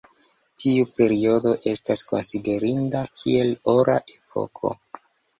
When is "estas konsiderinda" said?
1.71-3.01